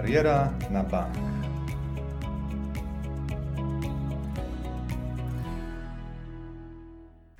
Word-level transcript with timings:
Kariera 0.00 0.48
na 0.72 0.80
bank. 0.80 1.29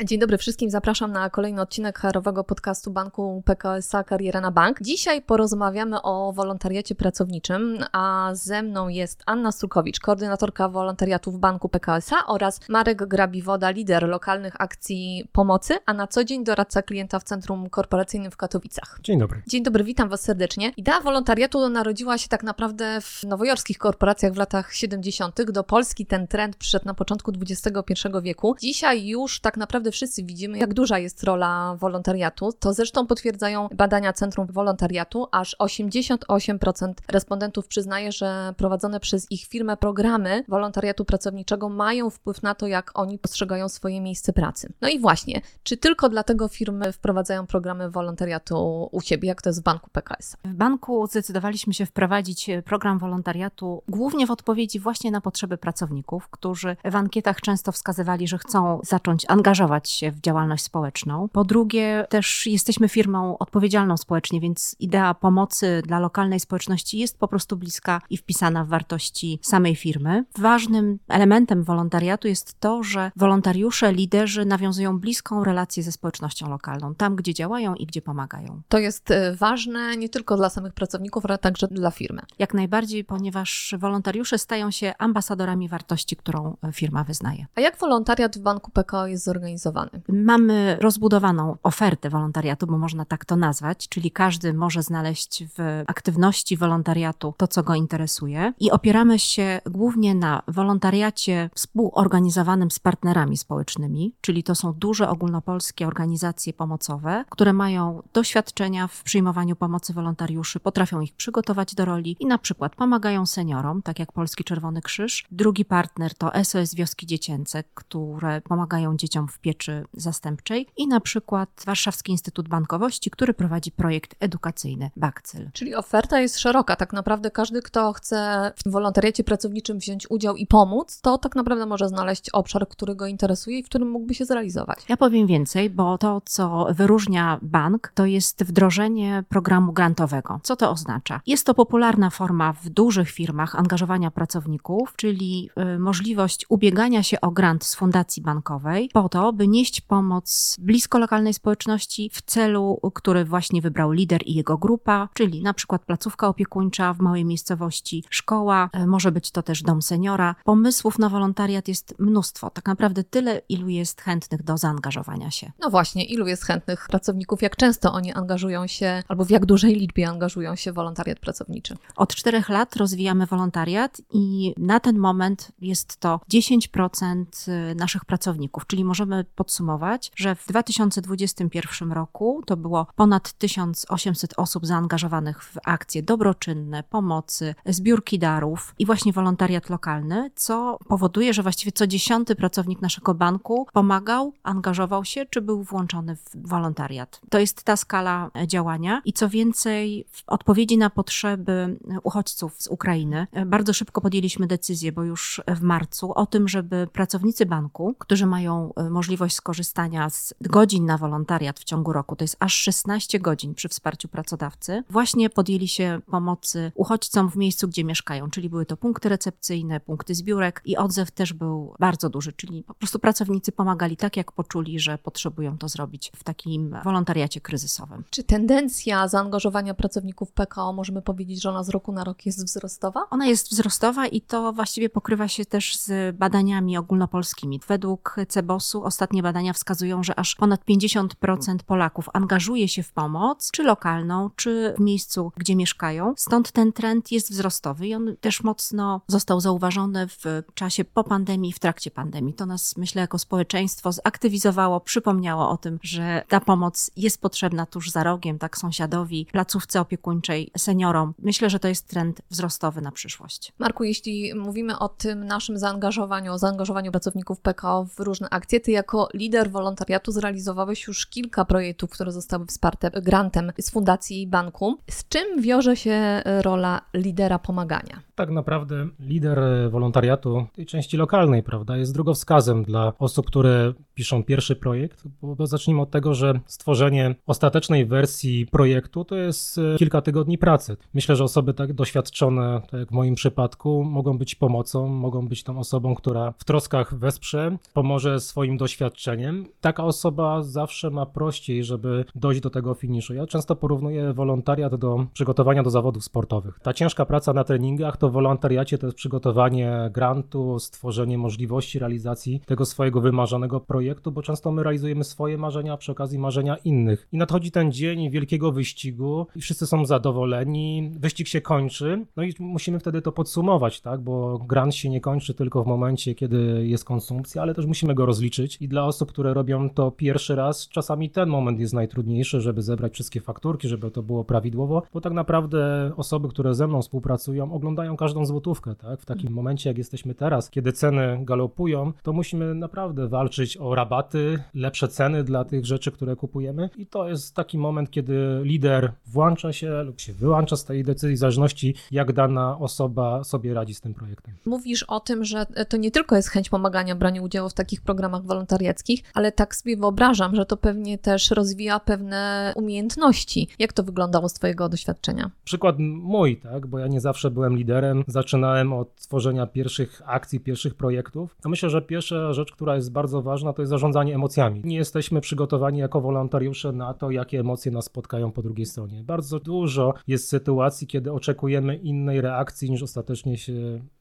Dzień 0.04 0.18
dobry 0.18 0.38
wszystkim, 0.38 0.70
zapraszam 0.70 1.12
na 1.12 1.30
kolejny 1.30 1.60
odcinek 1.60 1.98
HR-owego 1.98 2.44
podcastu 2.44 2.90
Banku 2.90 3.42
PKSA 3.44 4.04
Kariera 4.04 4.40
na 4.40 4.50
Bank. 4.50 4.82
Dzisiaj 4.82 5.22
porozmawiamy 5.22 6.02
o 6.02 6.32
wolontariacie 6.32 6.94
pracowniczym, 6.94 7.84
a 7.92 8.30
ze 8.32 8.62
mną 8.62 8.88
jest 8.88 9.22
Anna 9.26 9.52
Strukowicz, 9.52 10.00
koordynatorka 10.00 10.68
wolontariatu 10.68 11.32
w 11.32 11.38
Banku 11.38 11.68
PKSA 11.68 12.26
oraz 12.26 12.60
Marek 12.68 13.06
Grabiwoda, 13.06 13.70
lider 13.70 14.08
lokalnych 14.08 14.60
akcji 14.60 15.28
pomocy, 15.32 15.78
a 15.86 15.94
na 15.94 16.06
co 16.06 16.24
dzień 16.24 16.44
doradca 16.44 16.82
klienta 16.82 17.18
w 17.18 17.24
Centrum 17.24 17.70
Korporacyjnym 17.70 18.30
w 18.30 18.36
Katowicach. 18.36 18.98
Dzień 19.02 19.18
dobry. 19.18 19.42
Dzień 19.46 19.62
dobry, 19.62 19.84
witam 19.84 20.08
Was 20.08 20.20
serdecznie. 20.20 20.72
Idea 20.76 21.00
wolontariatu 21.00 21.68
narodziła 21.68 22.18
się 22.18 22.28
tak 22.28 22.42
naprawdę 22.42 23.00
w 23.00 23.24
nowojorskich 23.24 23.78
korporacjach 23.78 24.32
w 24.32 24.36
latach 24.36 24.74
70. 24.74 25.42
Do 25.42 25.64
Polski 25.64 26.06
ten 26.06 26.26
trend 26.26 26.56
przyszedł 26.56 26.86
na 26.86 26.94
początku 26.94 27.32
XXI 27.40 28.08
wieku. 28.22 28.56
Dzisiaj 28.60 29.06
już 29.06 29.40
tak 29.40 29.56
naprawdę 29.56 29.89
wszyscy 29.92 30.22
widzimy, 30.22 30.58
jak 30.58 30.74
duża 30.74 30.98
jest 30.98 31.24
rola 31.24 31.76
wolontariatu. 31.78 32.52
To 32.52 32.72
zresztą 32.72 33.06
potwierdzają 33.06 33.68
badania 33.74 34.12
Centrum 34.12 34.46
Wolontariatu. 34.46 35.26
Aż 35.32 35.56
88% 35.58 36.92
respondentów 37.08 37.66
przyznaje, 37.66 38.12
że 38.12 38.54
prowadzone 38.56 39.00
przez 39.00 39.26
ich 39.30 39.44
firmę 39.44 39.76
programy 39.76 40.44
wolontariatu 40.48 41.04
pracowniczego 41.04 41.68
mają 41.68 42.10
wpływ 42.10 42.42
na 42.42 42.54
to, 42.54 42.66
jak 42.66 42.90
oni 42.94 43.18
postrzegają 43.18 43.68
swoje 43.68 44.00
miejsce 44.00 44.32
pracy. 44.32 44.72
No 44.80 44.88
i 44.88 44.98
właśnie, 44.98 45.40
czy 45.62 45.76
tylko 45.76 46.08
dlatego 46.08 46.48
firmy 46.48 46.92
wprowadzają 46.92 47.46
programy 47.46 47.90
wolontariatu 47.90 48.88
u 48.92 49.00
siebie, 49.00 49.28
jak 49.28 49.42
to 49.42 49.48
jest 49.48 49.60
w 49.60 49.62
banku 49.62 49.90
PKS? 49.90 50.36
W 50.44 50.54
banku 50.54 51.06
zdecydowaliśmy 51.06 51.74
się 51.74 51.86
wprowadzić 51.86 52.50
program 52.64 52.98
wolontariatu 52.98 53.82
głównie 53.88 54.26
w 54.26 54.30
odpowiedzi 54.30 54.80
właśnie 54.80 55.10
na 55.10 55.20
potrzeby 55.20 55.58
pracowników, 55.58 56.28
którzy 56.28 56.76
w 56.84 56.96
ankietach 56.96 57.40
często 57.40 57.72
wskazywali, 57.72 58.28
że 58.28 58.38
chcą 58.38 58.80
zacząć 58.84 59.24
angażować 59.28 59.79
się 59.88 60.12
w 60.12 60.20
działalność 60.20 60.64
społeczną. 60.64 61.28
Po 61.32 61.44
drugie, 61.44 62.06
też 62.08 62.46
jesteśmy 62.46 62.88
firmą 62.88 63.38
odpowiedzialną 63.38 63.96
społecznie, 63.96 64.40
więc 64.40 64.76
idea 64.78 65.14
pomocy 65.14 65.82
dla 65.86 65.98
lokalnej 65.98 66.40
społeczności 66.40 66.98
jest 66.98 67.18
po 67.18 67.28
prostu 67.28 67.56
bliska 67.56 68.00
i 68.10 68.16
wpisana 68.16 68.64
w 68.64 68.68
wartości 68.68 69.38
samej 69.42 69.76
firmy. 69.76 70.24
Ważnym 70.38 70.98
elementem 71.08 71.64
wolontariatu 71.64 72.28
jest 72.28 72.60
to, 72.60 72.82
że 72.82 73.12
wolontariusze, 73.16 73.92
liderzy 73.92 74.44
nawiązują 74.44 74.98
bliską 74.98 75.44
relację 75.44 75.82
ze 75.82 75.92
społecznością 75.92 76.48
lokalną, 76.48 76.94
tam 76.94 77.16
gdzie 77.16 77.34
działają 77.34 77.74
i 77.74 77.86
gdzie 77.86 78.02
pomagają. 78.02 78.62
To 78.68 78.78
jest 78.78 79.10
e, 79.10 79.36
ważne 79.36 79.96
nie 79.96 80.08
tylko 80.08 80.36
dla 80.36 80.50
samych 80.50 80.72
pracowników, 80.72 81.26
ale 81.26 81.38
także 81.38 81.68
dla 81.68 81.90
firmy. 81.90 82.22
Jak 82.38 82.54
najbardziej, 82.54 83.04
ponieważ 83.04 83.74
wolontariusze 83.78 84.38
stają 84.38 84.70
się 84.70 84.92
ambasadorami 84.98 85.68
wartości, 85.68 86.16
którą 86.16 86.56
firma 86.72 87.04
wyznaje. 87.04 87.46
A 87.54 87.60
jak 87.60 87.78
wolontariat 87.78 88.38
w 88.38 88.40
Banku 88.40 88.70
PKO 88.70 89.06
jest 89.06 89.24
zorganizowany? 89.24 89.69
Mamy 90.08 90.76
rozbudowaną 90.80 91.56
ofertę 91.62 92.10
wolontariatu, 92.10 92.66
bo 92.66 92.78
można 92.78 93.04
tak 93.04 93.24
to 93.24 93.36
nazwać, 93.36 93.88
czyli 93.88 94.10
każdy 94.10 94.54
może 94.54 94.82
znaleźć 94.82 95.44
w 95.58 95.84
aktywności 95.86 96.56
wolontariatu 96.56 97.34
to, 97.36 97.48
co 97.48 97.62
go 97.62 97.74
interesuje 97.74 98.52
i 98.60 98.70
opieramy 98.70 99.18
się 99.18 99.60
głównie 99.66 100.14
na 100.14 100.42
wolontariacie 100.48 101.50
współorganizowanym 101.54 102.70
z 102.70 102.78
partnerami 102.78 103.36
społecznymi, 103.36 104.14
czyli 104.20 104.42
to 104.42 104.54
są 104.54 104.72
duże 104.72 105.08
ogólnopolskie 105.08 105.86
organizacje 105.86 106.52
pomocowe, 106.52 107.24
które 107.30 107.52
mają 107.52 108.02
doświadczenia 108.12 108.86
w 108.86 109.02
przyjmowaniu 109.02 109.56
pomocy 109.56 109.92
wolontariuszy, 109.92 110.60
potrafią 110.60 111.00
ich 111.00 111.12
przygotować 111.12 111.74
do 111.74 111.84
roli 111.84 112.16
i 112.20 112.26
na 112.26 112.38
przykład 112.38 112.76
pomagają 112.76 113.26
seniorom, 113.26 113.82
tak 113.82 113.98
jak 113.98 114.12
Polski 114.12 114.44
Czerwony 114.44 114.82
Krzyż. 114.82 115.24
Drugi 115.30 115.64
partner 115.64 116.14
to 116.14 116.44
SOS 116.44 116.74
Wioski 116.74 117.06
Dziecięce, 117.06 117.64
które 117.74 118.40
pomagają 118.40 118.96
dzieciom 118.96 119.28
w 119.28 119.38
pieczy 119.38 119.59
pieczy 119.60 119.84
zastępczej 119.92 120.66
i 120.76 120.86
na 120.86 121.00
przykład 121.00 121.48
Warszawski 121.66 122.12
Instytut 122.12 122.48
Bankowości, 122.48 123.10
który 123.10 123.34
prowadzi 123.34 123.72
projekt 123.72 124.14
edukacyjny 124.20 124.90
Bakcyl. 124.96 125.50
Czyli 125.52 125.74
oferta 125.74 126.20
jest 126.20 126.38
szeroka. 126.38 126.76
Tak 126.76 126.92
naprawdę 126.92 127.30
każdy, 127.30 127.62
kto 127.62 127.92
chce 127.92 128.52
w 128.66 128.70
wolontariacie 128.70 129.24
pracowniczym 129.24 129.78
wziąć 129.78 130.10
udział 130.10 130.36
i 130.36 130.46
pomóc, 130.46 131.00
to 131.00 131.18
tak 131.18 131.36
naprawdę 131.36 131.66
może 131.66 131.88
znaleźć 131.88 132.30
obszar, 132.30 132.68
który 132.68 132.94
go 132.94 133.06
interesuje 133.06 133.58
i 133.58 133.62
w 133.62 133.66
którym 133.66 133.90
mógłby 133.90 134.14
się 134.14 134.24
zrealizować. 134.24 134.78
Ja 134.88 134.96
powiem 134.96 135.26
więcej, 135.26 135.70
bo 135.70 135.98
to, 135.98 136.22
co 136.24 136.66
wyróżnia 136.70 137.38
bank, 137.42 137.92
to 137.94 138.06
jest 138.06 138.44
wdrożenie 138.44 139.24
programu 139.28 139.72
grantowego. 139.72 140.40
Co 140.42 140.56
to 140.56 140.70
oznacza? 140.70 141.20
Jest 141.26 141.46
to 141.46 141.54
popularna 141.54 142.10
forma 142.10 142.52
w 142.52 142.68
dużych 142.68 143.10
firmach 143.10 143.56
angażowania 143.56 144.10
pracowników, 144.10 144.92
czyli 144.96 145.50
y, 145.74 145.78
możliwość 145.78 146.46
ubiegania 146.48 147.02
się 147.02 147.20
o 147.20 147.30
grant 147.30 147.64
z 147.64 147.74
fundacji 147.74 148.22
bankowej 148.22 148.90
po 148.92 149.08
to, 149.08 149.32
by 149.40 149.48
nieść 149.48 149.80
pomoc 149.80 150.56
blisko 150.58 150.98
lokalnej 150.98 151.34
społeczności 151.34 152.10
w 152.12 152.22
celu, 152.22 152.80
który 152.94 153.24
właśnie 153.24 153.62
wybrał 153.62 153.92
lider 153.92 154.20
i 154.26 154.34
jego 154.34 154.58
grupa, 154.58 155.08
czyli 155.14 155.42
na 155.42 155.54
przykład 155.54 155.84
placówka 155.84 156.28
opiekuńcza 156.28 156.94
w 156.94 157.00
małej 157.00 157.24
miejscowości, 157.24 158.04
szkoła, 158.10 158.70
e, 158.72 158.86
może 158.86 159.12
być 159.12 159.30
to 159.30 159.42
też 159.42 159.62
dom 159.62 159.82
seniora. 159.82 160.34
Pomysłów 160.44 160.98
na 160.98 161.08
wolontariat 161.08 161.68
jest 161.68 161.94
mnóstwo, 161.98 162.50
tak 162.50 162.66
naprawdę 162.66 163.04
tyle, 163.04 163.40
ilu 163.48 163.68
jest 163.68 164.00
chętnych 164.00 164.42
do 164.42 164.56
zaangażowania 164.58 165.30
się. 165.30 165.52
No 165.60 165.70
właśnie, 165.70 166.04
ilu 166.04 166.26
jest 166.26 166.44
chętnych 166.44 166.86
pracowników, 166.88 167.42
jak 167.42 167.56
często 167.56 167.92
oni 167.92 168.12
angażują 168.12 168.66
się, 168.66 169.02
albo 169.08 169.24
w 169.24 169.30
jak 169.30 169.46
dużej 169.46 169.74
liczbie 169.74 170.08
angażują 170.08 170.56
się 170.56 170.72
w 170.72 170.74
wolontariat 170.74 171.18
pracowniczy? 171.18 171.76
Od 171.96 172.14
czterech 172.14 172.48
lat 172.48 172.76
rozwijamy 172.76 173.26
wolontariat 173.26 174.00
i 174.12 174.54
na 174.56 174.80
ten 174.80 174.98
moment 174.98 175.52
jest 175.60 175.96
to 175.96 176.20
10% 176.32 177.24
e, 177.48 177.74
naszych 177.74 178.04
pracowników, 178.04 178.66
czyli 178.66 178.84
możemy 178.84 179.24
podsumować, 179.34 180.12
że 180.16 180.34
w 180.34 180.46
2021 180.46 181.92
roku 181.92 182.42
to 182.46 182.56
było 182.56 182.86
ponad 182.96 183.32
1800 183.32 184.34
osób 184.36 184.66
zaangażowanych 184.66 185.42
w 185.44 185.58
akcje 185.64 186.02
dobroczynne, 186.02 186.82
pomocy, 186.82 187.54
zbiórki 187.66 188.18
darów 188.18 188.74
i 188.78 188.86
właśnie 188.86 189.12
wolontariat 189.12 189.70
lokalny, 189.70 190.30
co 190.34 190.78
powoduje, 190.88 191.34
że 191.34 191.42
właściwie 191.42 191.72
co 191.72 191.86
dziesiąty 191.86 192.36
pracownik 192.36 192.82
naszego 192.82 193.14
banku 193.14 193.66
pomagał, 193.72 194.32
angażował 194.42 195.04
się 195.04 195.26
czy 195.26 195.40
był 195.40 195.62
włączony 195.62 196.16
w 196.16 196.48
wolontariat. 196.48 197.20
To 197.30 197.38
jest 197.38 197.62
ta 197.62 197.76
skala 197.76 198.30
działania 198.46 199.02
i 199.04 199.12
co 199.12 199.28
więcej, 199.28 200.06
w 200.10 200.22
odpowiedzi 200.26 200.78
na 200.78 200.90
potrzeby 200.90 201.78
uchodźców 202.02 202.62
z 202.62 202.68
Ukrainy, 202.68 203.26
bardzo 203.46 203.72
szybko 203.72 204.00
podjęliśmy 204.00 204.46
decyzję, 204.46 204.92
bo 204.92 205.02
już 205.02 205.40
w 205.48 205.62
marcu, 205.62 206.12
o 206.12 206.26
tym, 206.26 206.48
żeby 206.48 206.88
pracownicy 206.92 207.46
banku, 207.46 207.94
którzy 207.98 208.26
mają 208.26 208.72
możliwość 208.90 209.19
możliwość 209.20 209.36
skorzystania 209.36 210.10
z 210.10 210.34
godzin 210.40 210.86
na 210.86 210.98
wolontariat 210.98 211.60
w 211.60 211.64
ciągu 211.64 211.92
roku, 211.92 212.16
to 212.16 212.24
jest 212.24 212.36
aż 212.38 212.54
16 212.54 213.20
godzin 213.20 213.54
przy 213.54 213.68
wsparciu 213.68 214.08
pracodawcy, 214.08 214.82
właśnie 214.90 215.30
podjęli 215.30 215.68
się 215.68 216.00
pomocy 216.10 216.72
uchodźcom 216.74 217.30
w 217.30 217.36
miejscu, 217.36 217.68
gdzie 217.68 217.84
mieszkają, 217.84 218.30
czyli 218.30 218.50
były 218.50 218.66
to 218.66 218.76
punkty 218.76 219.08
recepcyjne, 219.08 219.80
punkty 219.80 220.14
zbiórek 220.14 220.62
i 220.64 220.76
odzew 220.76 221.10
też 221.10 221.32
był 221.32 221.74
bardzo 221.78 222.10
duży, 222.10 222.32
czyli 222.32 222.62
po 222.62 222.74
prostu 222.74 222.98
pracownicy 222.98 223.52
pomagali 223.52 223.96
tak, 223.96 224.16
jak 224.16 224.32
poczuli, 224.32 224.80
że 224.80 224.98
potrzebują 224.98 225.58
to 225.58 225.68
zrobić 225.68 226.12
w 226.16 226.24
takim 226.24 226.76
wolontariacie 226.84 227.40
kryzysowym. 227.40 228.04
Czy 228.10 228.24
tendencja 228.24 229.08
zaangażowania 229.08 229.74
pracowników 229.74 230.32
PKO, 230.32 230.72
możemy 230.72 231.02
powiedzieć, 231.02 231.42
że 231.42 231.50
ona 231.50 231.62
z 231.62 231.68
roku 231.68 231.92
na 231.92 232.04
rok 232.04 232.26
jest 232.26 232.44
wzrostowa? 232.44 233.06
Ona 233.10 233.26
jest 233.26 233.50
wzrostowa 233.50 234.06
i 234.06 234.20
to 234.20 234.52
właściwie 234.52 234.88
pokrywa 234.88 235.28
się 235.28 235.44
też 235.44 235.76
z 235.76 236.16
badaniami 236.16 236.76
ogólnopolskimi. 236.76 237.60
Według 237.68 238.16
CEBOS-u 238.28 238.84
ostatnie 238.84 239.09
Ostatnie 239.10 239.22
badania 239.22 239.52
wskazują, 239.52 240.02
że 240.02 240.18
aż 240.18 240.34
ponad 240.34 240.64
50% 240.64 241.56
Polaków 241.66 242.08
angażuje 242.12 242.68
się 242.68 242.82
w 242.82 242.92
pomoc, 242.92 243.50
czy 243.50 243.62
lokalną, 243.62 244.30
czy 244.36 244.74
w 244.78 244.80
miejscu, 244.80 245.32
gdzie 245.36 245.56
mieszkają. 245.56 246.14
Stąd 246.16 246.52
ten 246.52 246.72
trend 246.72 247.12
jest 247.12 247.30
wzrostowy 247.30 247.86
i 247.86 247.94
on 247.94 248.16
też 248.20 248.42
mocno 248.42 249.00
został 249.06 249.40
zauważony 249.40 250.08
w 250.08 250.24
czasie 250.54 250.84
po 250.84 251.04
pandemii, 251.04 251.52
w 251.52 251.58
trakcie 251.58 251.90
pandemii. 251.90 252.34
To 252.34 252.46
nas, 252.46 252.76
myślę, 252.76 253.00
jako 253.00 253.18
społeczeństwo 253.18 253.92
zaktywizowało, 253.92 254.80
przypomniało 254.80 255.50
o 255.50 255.56
tym, 255.56 255.78
że 255.82 256.22
ta 256.28 256.40
pomoc 256.40 256.90
jest 256.96 257.20
potrzebna 257.20 257.66
tuż 257.66 257.90
za 257.90 258.04
rogiem, 258.04 258.38
tak 258.38 258.58
sąsiadowi, 258.58 259.26
placówce 259.32 259.80
opiekuńczej, 259.80 260.50
seniorom. 260.58 261.14
Myślę, 261.18 261.50
że 261.50 261.58
to 261.58 261.68
jest 261.68 261.88
trend 261.88 262.22
wzrostowy 262.30 262.80
na 262.80 262.92
przyszłość. 262.92 263.52
Marku, 263.58 263.84
jeśli 263.84 264.34
mówimy 264.34 264.78
o 264.78 264.88
tym 264.88 265.24
naszym 265.24 265.58
zaangażowaniu, 265.58 266.32
o 266.32 266.38
zaangażowaniu 266.38 266.90
pracowników 266.90 267.40
PKO 267.40 267.84
w 267.84 268.00
różne 268.00 268.28
akcje, 268.30 268.60
ty 268.60 268.70
jako 268.70 268.99
lider 269.14 269.50
wolontariatu 269.50 270.12
zrealizowałeś 270.12 270.86
już 270.86 271.06
kilka 271.06 271.44
projektów, 271.44 271.90
które 271.90 272.12
zostały 272.12 272.46
wsparte 272.46 272.90
grantem 272.90 273.52
z 273.60 273.70
Fundacji 273.70 274.26
Banku. 274.26 274.78
Z 274.90 275.08
czym 275.08 275.42
wiąże 275.42 275.76
się 275.76 276.22
rola 276.24 276.80
lidera 276.94 277.38
pomagania? 277.38 278.00
Tak 278.20 278.30
naprawdę 278.30 278.88
lider 278.98 279.40
wolontariatu 279.70 280.46
tej 280.52 280.66
części 280.66 280.96
lokalnej, 280.96 281.42
prawda, 281.42 281.76
jest 281.76 281.94
drogowskazem 281.94 282.62
dla 282.64 282.92
osób, 282.98 283.26
które 283.26 283.72
piszą 283.94 284.24
pierwszy 284.24 284.56
projekt, 284.56 285.04
bo 285.22 285.46
zacznijmy 285.46 285.82
od 285.82 285.90
tego, 285.90 286.14
że 286.14 286.40
stworzenie 286.46 287.14
ostatecznej 287.26 287.86
wersji 287.86 288.46
projektu 288.46 289.04
to 289.04 289.16
jest 289.16 289.58
e, 289.58 289.76
kilka 289.78 290.00
tygodni 290.00 290.38
pracy. 290.38 290.76
Myślę, 290.94 291.16
że 291.16 291.24
osoby 291.24 291.54
tak 291.54 291.72
doświadczone, 291.72 292.60
tak 292.70 292.80
jak 292.80 292.88
w 292.88 292.92
moim 292.92 293.14
przypadku, 293.14 293.84
mogą 293.84 294.18
być 294.18 294.34
pomocą, 294.34 294.88
mogą 294.88 295.28
być 295.28 295.44
tą 295.44 295.58
osobą, 295.58 295.94
która 295.94 296.32
w 296.38 296.44
troskach 296.44 296.94
wesprze, 296.98 297.56
pomoże 297.74 298.20
swoim 298.20 298.56
doświadczeniem. 298.56 299.46
Taka 299.60 299.84
osoba 299.84 300.42
zawsze 300.42 300.90
ma 300.90 301.06
prościej, 301.06 301.64
żeby 301.64 302.04
dojść 302.14 302.40
do 302.40 302.50
tego 302.50 302.74
finiszu. 302.74 303.14
Ja 303.14 303.26
często 303.26 303.56
porównuję 303.56 304.12
wolontariat 304.12 304.74
do 304.74 305.06
przygotowania 305.12 305.62
do 305.62 305.70
zawodów 305.70 306.04
sportowych. 306.04 306.60
Ta 306.62 306.72
ciężka 306.72 307.04
praca 307.04 307.32
na 307.32 307.44
treningach 307.44 307.96
to 307.96 308.09
w 308.10 308.12
wolontariacie 308.12 308.78
to 308.78 308.86
jest 308.86 308.96
przygotowanie 308.96 309.90
grantu, 309.92 310.58
stworzenie 310.58 311.18
możliwości 311.18 311.78
realizacji 311.78 312.40
tego 312.46 312.64
swojego 312.64 313.00
wymarzonego 313.00 313.60
projektu, 313.60 314.12
bo 314.12 314.22
często 314.22 314.52
my 314.52 314.62
realizujemy 314.62 315.04
swoje 315.04 315.38
marzenia, 315.38 315.72
a 315.72 315.76
przy 315.76 315.92
okazji 315.92 316.18
marzenia 316.18 316.56
innych. 316.56 317.08
I 317.12 317.16
nadchodzi 317.16 317.50
ten 317.50 317.72
dzień 317.72 318.10
wielkiego 318.10 318.52
wyścigu 318.52 319.26
i 319.36 319.40
wszyscy 319.40 319.66
są 319.66 319.86
zadowoleni, 319.86 320.92
wyścig 320.98 321.28
się 321.28 321.40
kończy, 321.40 322.06
no 322.16 322.22
i 322.22 322.34
musimy 322.38 322.78
wtedy 322.78 323.02
to 323.02 323.12
podsumować, 323.12 323.80
tak, 323.80 324.00
bo 324.00 324.38
grant 324.38 324.74
się 324.74 324.90
nie 324.90 325.00
kończy 325.00 325.34
tylko 325.34 325.64
w 325.64 325.66
momencie, 325.66 326.14
kiedy 326.14 326.66
jest 326.66 326.84
konsumpcja, 326.84 327.42
ale 327.42 327.54
też 327.54 327.66
musimy 327.66 327.94
go 327.94 328.06
rozliczyć 328.06 328.56
i 328.60 328.68
dla 328.68 328.84
osób, 328.84 329.08
które 329.08 329.34
robią 329.34 329.70
to 329.70 329.90
pierwszy 329.90 330.34
raz, 330.34 330.68
czasami 330.68 331.10
ten 331.10 331.28
moment 331.28 331.60
jest 331.60 331.74
najtrudniejszy, 331.74 332.40
żeby 332.40 332.62
zebrać 332.62 332.92
wszystkie 332.92 333.20
fakturki, 333.20 333.68
żeby 333.68 333.90
to 333.90 334.02
było 334.02 334.24
prawidłowo, 334.24 334.82
bo 334.94 335.00
tak 335.00 335.12
naprawdę 335.12 335.90
osoby, 335.96 336.28
które 336.28 336.54
ze 336.54 336.66
mną 336.66 336.82
współpracują, 336.82 337.52
oglądają 337.52 337.96
każdą 338.00 338.26
złotówkę, 338.26 338.74
tak, 338.74 339.00
w 339.00 339.04
takim 339.04 339.32
momencie, 339.32 339.70
jak 339.70 339.78
jesteśmy 339.78 340.14
teraz, 340.14 340.50
kiedy 340.50 340.72
ceny 340.72 341.18
galopują, 341.24 341.92
to 342.02 342.12
musimy 342.12 342.54
naprawdę 342.54 343.08
walczyć 343.08 343.56
o 343.56 343.74
rabaty, 343.74 344.42
lepsze 344.54 344.88
ceny 344.88 345.24
dla 345.24 345.44
tych 345.44 345.66
rzeczy, 345.66 345.92
które 345.92 346.16
kupujemy 346.16 346.70
i 346.76 346.86
to 346.86 347.08
jest 347.08 347.34
taki 347.34 347.58
moment, 347.58 347.90
kiedy 347.90 348.40
lider 348.42 348.92
włącza 349.06 349.52
się 349.52 349.82
lub 349.82 350.00
się 350.00 350.12
wyłącza 350.12 350.56
z 350.56 350.64
tej 350.64 350.84
decyzji, 350.84 351.16
w 351.16 351.18
zależności 351.18 351.74
jak 351.90 352.12
dana 352.12 352.58
osoba 352.58 353.24
sobie 353.24 353.54
radzi 353.54 353.74
z 353.74 353.80
tym 353.80 353.94
projektem. 353.94 354.34
Mówisz 354.46 354.82
o 354.82 355.00
tym, 355.00 355.24
że 355.24 355.46
to 355.68 355.76
nie 355.76 355.90
tylko 355.90 356.16
jest 356.16 356.28
chęć 356.28 356.48
pomagania, 356.48 356.96
brania 356.96 357.22
udziału 357.22 357.48
w 357.48 357.54
takich 357.54 357.80
programach 357.80 358.24
wolontariackich, 358.24 359.02
ale 359.14 359.32
tak 359.32 359.56
sobie 359.56 359.76
wyobrażam, 359.76 360.36
że 360.36 360.46
to 360.46 360.56
pewnie 360.56 360.98
też 360.98 361.30
rozwija 361.30 361.80
pewne 361.80 362.52
umiejętności. 362.56 363.48
Jak 363.58 363.72
to 363.72 363.82
wyglądało 363.82 364.28
z 364.28 364.32
Twojego 364.32 364.68
doświadczenia? 364.68 365.30
Przykład 365.44 365.76
mój, 365.78 366.36
tak, 366.36 366.66
bo 366.66 366.78
ja 366.78 366.86
nie 366.86 367.00
zawsze 367.00 367.30
byłem 367.30 367.56
liderem. 367.56 367.79
Zaczynałem 368.06 368.72
od 368.72 368.94
tworzenia 368.94 369.46
pierwszych 369.46 370.02
akcji, 370.04 370.40
pierwszych 370.40 370.74
projektów. 370.74 371.36
No 371.44 371.50
myślę, 371.50 371.70
że 371.70 371.82
pierwsza 371.82 372.32
rzecz, 372.32 372.52
która 372.52 372.76
jest 372.76 372.92
bardzo 372.92 373.22
ważna, 373.22 373.52
to 373.52 373.62
jest 373.62 373.70
zarządzanie 373.70 374.14
emocjami. 374.14 374.60
Nie 374.64 374.76
jesteśmy 374.76 375.20
przygotowani 375.20 375.78
jako 375.78 376.00
wolontariusze 376.00 376.72
na 376.72 376.94
to, 376.94 377.10
jakie 377.10 377.40
emocje 377.40 377.72
nas 377.72 377.84
spotkają 377.84 378.32
po 378.32 378.42
drugiej 378.42 378.66
stronie. 378.66 379.04
Bardzo 379.04 379.40
dużo 379.40 379.94
jest 380.08 380.28
sytuacji, 380.28 380.86
kiedy 380.86 381.12
oczekujemy 381.12 381.76
innej 381.76 382.20
reakcji 382.20 382.70
niż 382.70 382.82
ostatecznie 382.82 383.38
się 383.38 383.52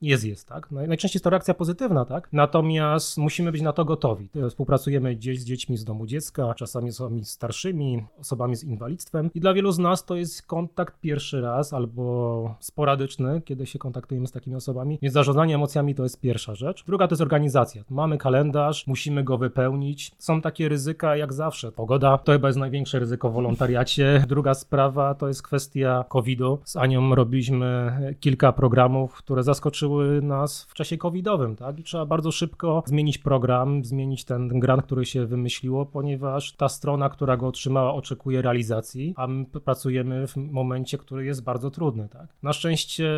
jest, 0.02 0.26
jest, 0.26 0.48
tak? 0.48 0.72
Najczęściej 0.72 1.18
jest 1.18 1.24
to 1.24 1.30
reakcja 1.30 1.54
pozytywna, 1.54 2.06
tak? 2.06 2.30
Natomiast 2.34 3.18
musimy 3.18 3.52
być 3.52 3.62
na 3.62 3.74
to 3.74 3.86
gotowi. 3.86 4.30
Współpracujemy 4.50 5.16
gdzieś 5.16 5.40
z 5.40 5.46
dziećmi 5.46 5.78
z 5.78 5.86
domu 5.86 6.06
dziecka, 6.06 6.54
czasami 6.54 6.92
z 6.92 6.96
osobami 6.96 7.26
starszymi, 7.26 8.04
osobami 8.20 8.56
z 8.56 8.64
inwalidztwem 8.64 9.30
i 9.34 9.40
dla 9.40 9.54
wielu 9.54 9.72
z 9.72 9.80
nas 9.80 10.06
to 10.06 10.16
jest 10.16 10.42
kontakt 10.42 11.00
pierwszy 11.00 11.42
raz 11.42 11.74
albo 11.74 12.56
sporadyczny, 12.60 13.42
kiedy 13.46 13.66
się 13.70 13.80
kontaktujemy 13.80 14.28
z 14.28 14.32
takimi 14.32 14.56
osobami. 14.56 15.00
Więc 15.02 15.14
zarządzanie 15.14 15.56
emocjami 15.56 15.96
to 15.96 16.04
jest 16.04 16.22
pierwsza 16.22 16.56
rzecz. 16.56 16.84
Druga 16.86 17.08
to 17.08 17.14
jest 17.14 17.22
organizacja. 17.22 17.84
Mamy 17.90 18.18
kalendarz, 18.18 18.88
musimy 18.88 19.24
go 19.24 19.38
wypełnić. 19.38 20.12
Są 20.18 20.42
takie 20.42 20.70
ryzyka 20.70 21.16
jak 21.16 21.34
zawsze. 21.34 21.72
Pogoda 21.72 22.18
to 22.18 22.32
chyba 22.32 22.48
jest 22.48 22.60
największe 22.60 23.00
ryzyko 23.00 23.30
w 23.30 23.34
wolontariacie. 23.34 24.24
Druga 24.28 24.54
sprawa 24.54 25.16
to 25.16 25.28
jest 25.28 25.42
kwestia 25.44 26.06
COVID-u. 26.10 26.60
Z 26.66 26.76
Anią 26.76 27.16
robiliśmy 27.16 27.92
kilka 28.20 28.52
programów, 28.52 29.14
które 29.14 29.44
zaskoczyły 29.44 30.22
nas 30.22 30.64
w 30.64 30.74
czasie 30.74 30.98
covidowym, 30.98 31.56
tak? 31.56 31.80
I 31.80 31.84
trzeba 31.84 32.06
bardzo 32.06 32.32
szybko 32.32 32.84
zmienić 32.86 33.18
program, 33.18 33.86
zmienić 33.86 34.26
ten 34.26 34.60
grant, 34.60 34.84
który 34.84 35.06
się 35.06 35.26
wymyśliło, 35.26 35.86
ponieważ 35.86 36.52
ta 36.52 36.70
strona, 36.70 37.10
która 37.10 37.38
go 37.38 37.48
otrzymała, 37.48 37.94
oczekuje 37.94 38.42
realizacji, 38.42 39.14
a 39.18 39.28
my 39.28 39.46
pracujemy 39.46 40.28
w 40.28 40.38
momencie, 40.38 40.98
który 40.98 41.26
jest 41.26 41.44
bardzo 41.44 41.72
trudny, 41.72 42.10
tak? 42.10 42.28
Na 42.44 42.54
szczęście 42.54 43.10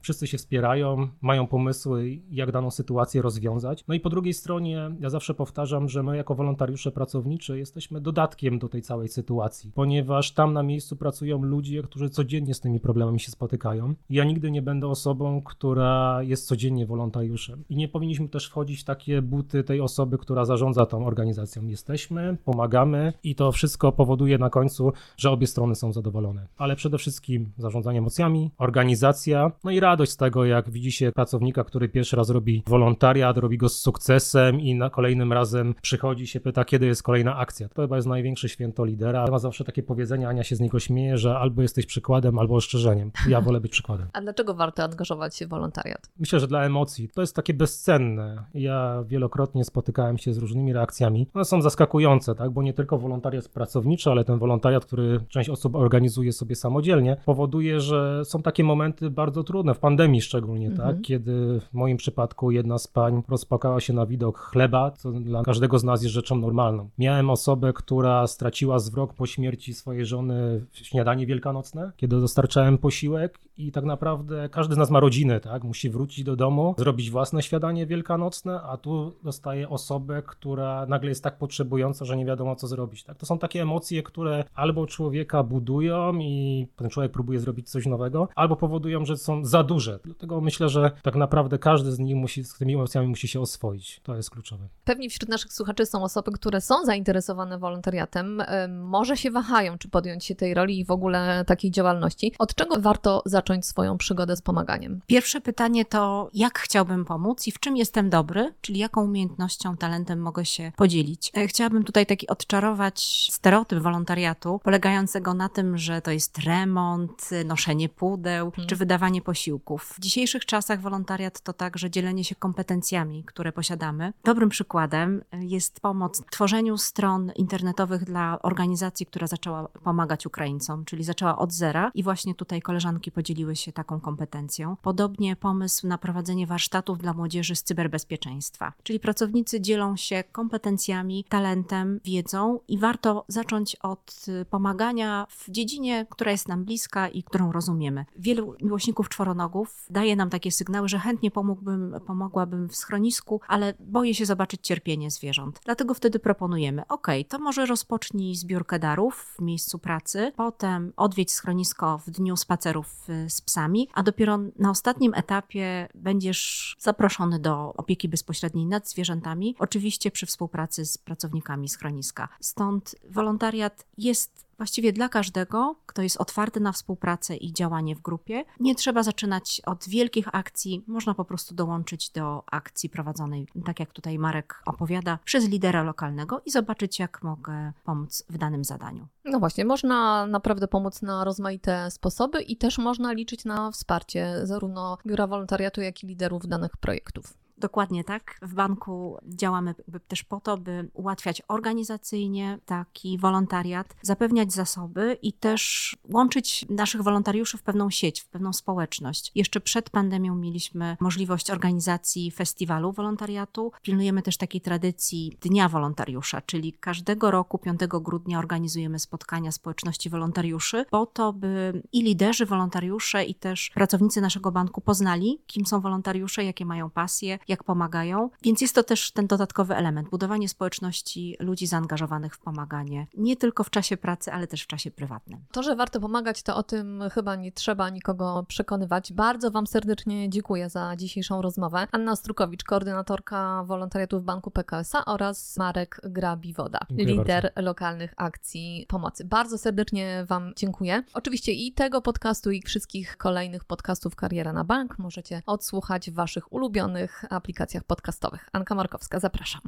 wszyscy 0.00 0.26
się 0.26 0.38
wspierają, 0.38 1.08
mają 1.20 1.46
pomysły, 1.46 2.18
jak 2.30 2.52
daną 2.52 2.70
sytuację 2.70 3.22
rozwiązać. 3.22 3.84
No 3.88 3.94
i 3.94 4.00
po 4.00 4.10
drugiej 4.10 4.34
stronie, 4.34 4.90
ja 5.00 5.10
zawsze 5.10 5.34
powtarzam, 5.34 5.88
że 5.88 6.02
my 6.02 6.16
jako 6.16 6.34
wolontariusze 6.34 6.92
pracowniczy 6.92 7.58
jesteśmy 7.58 8.00
dodatkiem 8.00 8.58
do 8.58 8.68
tej 8.68 8.82
całej 8.82 9.08
sytuacji, 9.08 9.72
ponieważ 9.74 10.32
tam 10.32 10.52
na 10.52 10.62
miejscu 10.62 10.96
pracują 10.96 11.42
ludzie, 11.42 11.82
którzy 11.82 12.10
codziennie 12.10 12.54
z 12.54 12.60
tymi 12.60 12.80
problemami 12.80 13.20
się 13.20 13.30
spotykają. 13.30 13.94
Ja 14.10 14.24
nigdy 14.24 14.50
nie 14.50 14.62
będę 14.62 14.86
osobą, 14.86 15.42
która 15.42 16.22
jest 16.22 16.46
codziennie 16.46 16.86
wolontariuszem. 16.86 17.64
I 17.68 17.76
nie 17.76 17.88
powinniśmy 17.88 18.28
też 18.28 18.46
wchodzić 18.46 18.80
w 18.80 18.84
takie 18.84 19.22
buty 19.22 19.64
tej 19.64 19.80
osoby, 19.80 20.18
która 20.18 20.44
zarządza 20.44 20.86
tą 20.86 21.06
organizacją. 21.06 21.66
Jesteśmy, 21.66 22.36
pomagamy 22.44 23.12
i 23.22 23.34
to 23.34 23.52
wszystko 23.52 23.92
powoduje 23.92 24.38
na 24.38 24.50
końcu, 24.50 24.92
że 25.16 25.30
obie 25.30 25.46
strony 25.46 25.74
są 25.74 25.92
zadowolone. 25.92 26.46
Ale 26.56 26.76
przede 26.76 26.98
wszystkim 26.98 27.52
zarządzanie 27.58 27.98
emocjami, 27.98 28.50
organizacja, 28.58 29.52
no 29.64 29.70
i 29.70 29.80
radość 29.82 30.12
z 30.12 30.16
tego, 30.16 30.44
jak 30.44 30.70
widzi 30.70 30.92
się 30.92 31.12
pracownika, 31.12 31.64
który 31.64 31.88
pierwszy 31.88 32.16
raz 32.16 32.30
robi 32.30 32.62
wolontariat, 32.66 33.38
robi 33.38 33.58
go 33.58 33.68
z 33.68 33.80
sukcesem 33.80 34.60
i 34.60 34.74
na 34.74 34.90
kolejnym 34.90 35.32
razem 35.32 35.74
przychodzi 35.82 36.26
się 36.26 36.40
pyta, 36.40 36.64
kiedy 36.64 36.86
jest 36.86 37.02
kolejna 37.02 37.36
akcja. 37.36 37.68
To 37.68 37.82
chyba 37.82 37.96
jest 37.96 38.08
największe 38.08 38.48
święto 38.48 38.84
lidera. 38.84 39.26
Ma 39.30 39.38
zawsze 39.38 39.64
takie 39.64 39.82
powiedzenie, 39.82 40.28
Ania 40.28 40.44
się 40.44 40.56
z 40.56 40.60
niego 40.60 40.80
śmieje, 40.80 41.18
że 41.18 41.38
albo 41.38 41.62
jesteś 41.62 41.86
przykładem, 41.86 42.38
albo 42.38 42.54
ostrzeżeniem. 42.54 43.10
Ja 43.28 43.40
wolę 43.40 43.60
być 43.60 43.72
przykładem. 43.72 44.08
A 44.12 44.20
dlaczego 44.20 44.54
warto 44.54 44.82
angażować 44.82 45.36
się 45.36 45.46
w 45.46 45.48
wolontariat? 45.48 46.10
Myślę, 46.18 46.40
że 46.40 46.46
dla 46.46 46.64
emocji. 46.64 47.08
To 47.14 47.20
jest 47.20 47.36
takie 47.36 47.54
bezcenne. 47.54 48.44
Ja 48.54 49.04
wielokrotnie 49.06 49.64
spotykałem 49.64 50.18
się 50.18 50.32
z 50.32 50.38
różnymi 50.38 50.72
reakcjami. 50.72 51.26
One 51.34 51.44
są 51.44 51.62
zaskakujące, 51.62 52.34
tak? 52.34 52.50
bo 52.50 52.62
nie 52.62 52.72
tylko 52.72 52.98
wolontariat 52.98 53.48
pracowniczy, 53.48 54.10
ale 54.10 54.24
ten 54.24 54.38
wolontariat, 54.38 54.84
który 54.84 55.20
część 55.28 55.50
osób 55.50 55.74
organizuje 55.74 56.32
sobie 56.32 56.56
samodzielnie, 56.56 57.16
powoduje, 57.26 57.80
że 57.80 58.24
są 58.24 58.42
takie 58.42 58.64
momenty 58.64 59.10
bardzo 59.10 59.44
trudne, 59.44 59.71
w 59.74 59.78
pandemii 59.78 60.20
szczególnie, 60.20 60.70
tak? 60.70 60.78
mhm. 60.78 60.96
tak? 60.96 61.04
kiedy 61.04 61.60
w 61.60 61.74
moim 61.74 61.96
przypadku 61.96 62.50
jedna 62.50 62.78
z 62.78 62.86
pań 62.86 63.22
rozpakała 63.28 63.80
się 63.80 63.92
na 63.92 64.06
widok 64.06 64.38
chleba, 64.38 64.90
co 64.90 65.12
dla 65.12 65.42
każdego 65.42 65.78
z 65.78 65.84
nas 65.84 66.02
jest 66.02 66.14
rzeczą 66.14 66.36
normalną. 66.36 66.90
Miałem 66.98 67.30
osobę, 67.30 67.72
która 67.72 68.26
straciła 68.26 68.78
zwrok 68.78 69.14
po 69.14 69.26
śmierci 69.26 69.74
swojej 69.74 70.06
żony 70.06 70.66
w 70.70 70.78
śniadanie 70.78 71.26
wielkanocne, 71.26 71.92
kiedy 71.96 72.20
dostarczałem 72.20 72.78
posiłek 72.78 73.38
i 73.56 73.72
tak 73.72 73.84
naprawdę 73.84 74.48
każdy 74.48 74.74
z 74.74 74.78
nas 74.78 74.90
ma 74.90 75.00
rodzinę, 75.00 75.40
tak? 75.40 75.64
Musi 75.64 75.90
wrócić 75.90 76.24
do 76.24 76.36
domu, 76.36 76.74
zrobić 76.78 77.10
własne 77.10 77.42
śniadanie 77.42 77.86
wielkanocne, 77.86 78.62
a 78.62 78.76
tu 78.76 79.12
dostaje 79.24 79.68
osobę, 79.68 80.22
która 80.26 80.86
nagle 80.86 81.08
jest 81.08 81.24
tak 81.24 81.38
potrzebująca, 81.38 82.04
że 82.04 82.16
nie 82.16 82.24
wiadomo 82.24 82.56
co 82.56 82.66
zrobić, 82.66 83.04
tak? 83.04 83.18
To 83.18 83.26
są 83.26 83.38
takie 83.38 83.62
emocje, 83.62 84.02
które 84.02 84.44
albo 84.54 84.86
człowieka 84.86 85.42
budują 85.42 86.18
i 86.18 86.66
ten 86.76 86.90
człowiek 86.90 87.12
próbuje 87.12 87.40
zrobić 87.40 87.70
coś 87.70 87.86
nowego, 87.86 88.28
albo 88.34 88.56
powodują, 88.56 89.04
że 89.04 89.16
są 89.16 89.44
za 89.44 89.61
duże. 89.64 89.98
Dlatego 90.04 90.40
myślę, 90.40 90.68
że 90.68 90.90
tak 91.02 91.14
naprawdę 91.14 91.58
każdy 91.58 91.92
z 91.92 91.98
nich 91.98 92.16
musi, 92.16 92.44
z 92.44 92.54
tymi 92.54 92.74
emocjami 92.74 93.08
musi 93.08 93.28
się 93.28 93.40
oswoić. 93.40 94.00
To 94.02 94.16
jest 94.16 94.30
kluczowe. 94.30 94.68
Pewnie 94.84 95.10
wśród 95.10 95.30
naszych 95.30 95.52
słuchaczy 95.52 95.86
są 95.86 96.02
osoby, 96.02 96.32
które 96.32 96.60
są 96.60 96.84
zainteresowane 96.84 97.58
wolontariatem, 97.58 98.42
może 98.68 99.16
się 99.16 99.30
wahają, 99.30 99.78
czy 99.78 99.88
podjąć 99.88 100.24
się 100.24 100.34
tej 100.34 100.54
roli 100.54 100.78
i 100.80 100.84
w 100.84 100.90
ogóle 100.90 101.44
takiej 101.46 101.70
działalności. 101.70 102.32
Od 102.38 102.54
czego 102.54 102.80
warto 102.80 103.22
zacząć 103.26 103.66
swoją 103.66 103.98
przygodę 103.98 104.36
z 104.36 104.42
pomaganiem? 104.42 105.00
Pierwsze 105.06 105.40
pytanie 105.40 105.84
to, 105.84 106.30
jak 106.34 106.58
chciałbym 106.58 107.04
pomóc 107.04 107.46
i 107.46 107.52
w 107.52 107.60
czym 107.60 107.76
jestem 107.76 108.10
dobry, 108.10 108.54
czyli 108.60 108.78
jaką 108.78 109.04
umiejętnością, 109.04 109.76
talentem 109.76 110.20
mogę 110.20 110.44
się 110.44 110.72
podzielić. 110.76 111.32
E, 111.36 111.46
chciałabym 111.46 111.84
tutaj 111.84 112.06
taki 112.06 112.26
odczarować 112.26 113.28
stereotyp 113.30 113.78
wolontariatu, 113.78 114.60
polegającego 114.64 115.34
na 115.34 115.48
tym, 115.48 115.78
że 115.78 116.02
to 116.02 116.10
jest 116.10 116.38
remont, 116.38 117.30
noszenie 117.44 117.88
pudeł 117.88 118.50
hmm. 118.50 118.68
czy 118.68 118.76
wydawanie 118.76 119.22
posiłków. 119.22 119.51
W 119.78 120.00
dzisiejszych 120.00 120.46
czasach 120.46 120.80
wolontariat 120.80 121.40
to 121.40 121.52
także 121.52 121.90
dzielenie 121.90 122.24
się 122.24 122.34
kompetencjami, 122.34 123.24
które 123.24 123.52
posiadamy. 123.52 124.12
Dobrym 124.24 124.48
przykładem 124.48 125.24
jest 125.32 125.80
pomoc 125.80 126.22
w 126.26 126.30
tworzeniu 126.30 126.78
stron 126.78 127.32
internetowych 127.36 128.04
dla 128.04 128.42
organizacji, 128.42 129.06
która 129.06 129.26
zaczęła 129.26 129.68
pomagać 129.68 130.26
Ukraińcom, 130.26 130.84
czyli 130.84 131.04
zaczęła 131.04 131.38
od 131.38 131.52
zera 131.52 131.90
i 131.94 132.02
właśnie 132.02 132.34
tutaj 132.34 132.62
koleżanki 132.62 133.12
podzieliły 133.12 133.56
się 133.56 133.72
taką 133.72 134.00
kompetencją. 134.00 134.76
Podobnie 134.82 135.36
pomysł 135.36 135.86
na 135.86 135.98
prowadzenie 135.98 136.46
warsztatów 136.46 136.98
dla 136.98 137.12
młodzieży 137.12 137.56
z 137.56 137.62
cyberbezpieczeństwa, 137.62 138.72
czyli 138.82 139.00
pracownicy 139.00 139.60
dzielą 139.60 139.96
się 139.96 140.24
kompetencjami, 140.32 141.24
talentem, 141.28 142.00
wiedzą 142.04 142.60
i 142.68 142.78
warto 142.78 143.24
zacząć 143.28 143.76
od 143.76 144.26
pomagania 144.50 145.26
w 145.30 145.50
dziedzinie, 145.50 146.06
która 146.10 146.30
jest 146.30 146.48
nam 146.48 146.64
bliska 146.64 147.08
i 147.08 147.22
którą 147.22 147.52
rozumiemy. 147.52 148.04
Wielu 148.16 148.54
miłośników 148.62 149.08
czworonoga 149.08 149.41
czworonogów 149.42 149.86
daje 149.90 150.16
nam 150.16 150.30
takie 150.30 150.52
sygnały, 150.52 150.88
że 150.88 150.98
chętnie 150.98 151.30
pomógłbym, 151.30 151.94
pomogłabym 152.06 152.68
w 152.68 152.76
schronisku, 152.76 153.40
ale 153.48 153.74
boję 153.80 154.14
się 154.14 154.26
zobaczyć 154.26 154.60
cierpienie 154.66 155.10
zwierząt. 155.10 155.60
Dlatego 155.64 155.94
wtedy 155.94 156.18
proponujemy, 156.18 156.86
ok, 156.88 157.06
to 157.28 157.38
może 157.38 157.66
rozpocznij 157.66 158.36
zbiórkę 158.36 158.78
darów 158.78 159.34
w 159.38 159.42
miejscu 159.42 159.78
pracy, 159.78 160.32
potem 160.36 160.92
odwiedź 160.96 161.32
schronisko 161.32 161.98
w 161.98 162.10
dniu 162.10 162.36
spacerów 162.36 163.08
y, 163.08 163.30
z 163.30 163.40
psami, 163.40 163.88
a 163.94 164.02
dopiero 164.02 164.38
na 164.58 164.70
ostatnim 164.70 165.14
etapie 165.14 165.88
będziesz 165.94 166.76
zaproszony 166.78 167.38
do 167.38 167.72
opieki 167.76 168.08
bezpośredniej 168.08 168.66
nad 168.66 168.88
zwierzętami, 168.88 169.56
oczywiście 169.58 170.10
przy 170.10 170.26
współpracy 170.26 170.86
z 170.86 170.98
pracownikami 170.98 171.68
schroniska. 171.68 172.28
Stąd 172.40 172.94
wolontariat 173.10 173.86
jest 173.98 174.51
właściwie 174.62 174.92
dla 174.92 175.08
każdego, 175.08 175.76
kto 175.86 176.02
jest 176.02 176.16
otwarty 176.16 176.60
na 176.60 176.72
współpracę 176.72 177.36
i 177.36 177.52
działanie 177.52 177.96
w 177.96 178.00
grupie. 178.00 178.44
Nie 178.60 178.74
trzeba 178.74 179.02
zaczynać 179.02 179.62
od 179.66 179.88
wielkich 179.88 180.34
akcji, 180.34 180.84
można 180.86 181.14
po 181.14 181.24
prostu 181.24 181.54
dołączyć 181.54 182.10
do 182.10 182.42
akcji 182.46 182.90
prowadzonej, 182.90 183.46
tak 183.64 183.80
jak 183.80 183.92
tutaj 183.92 184.18
Marek 184.18 184.62
opowiada, 184.66 185.18
przez 185.24 185.48
lidera 185.48 185.82
lokalnego 185.82 186.42
i 186.46 186.50
zobaczyć, 186.50 186.98
jak 186.98 187.22
mogę 187.22 187.72
pomóc 187.84 188.24
w 188.30 188.38
danym 188.38 188.64
zadaniu. 188.64 189.06
No 189.24 189.38
właśnie, 189.38 189.64
można 189.64 190.26
naprawdę 190.26 190.68
pomóc 190.68 191.02
na 191.02 191.24
rozmaite 191.24 191.90
sposoby 191.90 192.42
i 192.42 192.56
też 192.56 192.78
można 192.78 193.12
liczyć 193.12 193.44
na 193.44 193.70
wsparcie 193.70 194.46
zarówno 194.46 194.98
biura 195.06 195.26
wolontariatu, 195.26 195.80
jak 195.80 196.04
i 196.04 196.06
liderów 196.06 196.46
danych 196.46 196.76
projektów. 196.76 197.41
Dokładnie 197.58 198.04
tak. 198.04 198.38
W 198.42 198.54
banku 198.54 199.18
działamy 199.24 199.74
też 200.08 200.24
po 200.24 200.40
to, 200.40 200.58
by 200.58 200.90
ułatwiać 200.94 201.42
organizacyjnie 201.48 202.58
taki 202.66 203.18
wolontariat, 203.18 203.96
zapewniać 204.02 204.52
zasoby 204.52 205.18
i 205.22 205.32
też 205.32 205.96
łączyć 206.12 206.66
naszych 206.68 207.02
wolontariuszy 207.02 207.58
w 207.58 207.62
pewną 207.62 207.90
sieć, 207.90 208.20
w 208.20 208.28
pewną 208.28 208.52
społeczność. 208.52 209.32
Jeszcze 209.34 209.60
przed 209.60 209.90
pandemią 209.90 210.34
mieliśmy 210.34 210.96
możliwość 211.00 211.50
organizacji 211.50 212.30
festiwalu 212.30 212.92
wolontariatu. 212.92 213.72
Pilnujemy 213.82 214.22
też 214.22 214.36
takiej 214.36 214.60
tradycji 214.60 215.36
Dnia 215.40 215.68
Wolontariusza, 215.68 216.40
czyli 216.40 216.72
każdego 216.72 217.30
roku 217.30 217.58
5 217.58 217.80
grudnia 217.86 218.38
organizujemy 218.38 218.98
spotkania 218.98 219.52
społeczności 219.52 220.10
wolontariuszy 220.10 220.84
po 220.90 221.06
to, 221.06 221.32
by 221.32 221.82
i 221.92 222.02
liderzy 222.02 222.46
wolontariusze, 222.46 223.24
i 223.24 223.34
też 223.34 223.70
pracownicy 223.74 224.20
naszego 224.20 224.52
banku 224.52 224.80
poznali, 224.80 225.42
kim 225.46 225.66
są 225.66 225.80
wolontariusze, 225.80 226.44
jakie 226.44 226.66
mają 226.66 226.90
pasje, 226.90 227.38
jak 227.48 227.64
pomagają. 227.64 228.30
Więc 228.42 228.60
jest 228.60 228.74
to 228.74 228.82
też 228.82 229.12
ten 229.12 229.26
dodatkowy 229.26 229.76
element, 229.76 230.08
budowanie 230.08 230.48
społeczności 230.48 231.36
ludzi 231.40 231.66
zaangażowanych 231.66 232.34
w 232.34 232.38
pomaganie, 232.38 233.06
nie 233.14 233.36
tylko 233.36 233.64
w 233.64 233.70
czasie 233.70 233.96
pracy, 233.96 234.32
ale 234.32 234.46
też 234.46 234.62
w 234.62 234.66
czasie 234.66 234.90
prywatnym. 234.90 235.40
To, 235.52 235.62
że 235.62 235.76
warto 235.76 236.00
pomagać, 236.00 236.42
to 236.42 236.56
o 236.56 236.62
tym 236.62 237.02
chyba 237.14 237.36
nie 237.36 237.52
trzeba 237.52 237.90
nikogo 237.90 238.44
przekonywać. 238.48 239.12
Bardzo 239.12 239.50
Wam 239.50 239.66
serdecznie 239.66 240.30
dziękuję 240.30 240.70
za 240.70 240.96
dzisiejszą 240.96 241.42
rozmowę. 241.42 241.86
Anna 241.92 242.16
Strukowicz, 242.16 242.64
koordynatorka 242.64 243.64
wolontariatu 243.64 244.20
w 244.20 244.24
Banku 244.24 244.50
PKSA 244.50 245.04
oraz 245.04 245.56
Marek 245.56 246.00
Grabiwoda, 246.04 246.80
Dziękuję 246.90 247.06
lider 247.06 247.42
bardzo. 247.42 247.62
lokalnych 247.62 248.14
akcji 248.16 248.86
pomocy. 248.88 249.24
Bardzo 249.24 249.58
serdecznie 249.58 250.24
Wam 250.28 250.52
dziękuję. 250.56 251.02
Oczywiście 251.14 251.52
i 251.52 251.72
tego 251.72 252.02
podcastu, 252.02 252.50
i 252.50 252.62
wszystkich 252.62 253.16
kolejnych 253.16 253.64
podcastów 253.64 254.16
Kariera 254.16 254.52
na 254.52 254.64
Bank 254.64 254.98
możecie 254.98 255.42
odsłuchać 255.46 256.10
w 256.10 256.14
Waszych 256.14 256.52
ulubionych 256.52 257.24
aplikacjach 257.36 257.84
podcastowych. 257.84 258.48
Anka 258.52 258.74
Markowska, 258.74 259.20
zapraszam. 259.20 259.62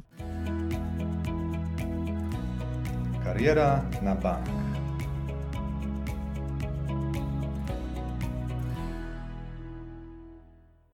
Kariera 3.24 3.82
na 4.02 4.14
bank. 4.14 4.63